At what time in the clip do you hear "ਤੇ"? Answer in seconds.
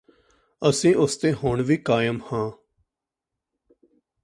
1.17-1.33